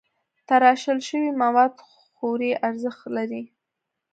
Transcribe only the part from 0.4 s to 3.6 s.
تراشل شوي مواد خوري ارزښت لري.